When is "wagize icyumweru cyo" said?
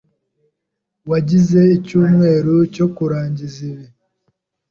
1.09-2.85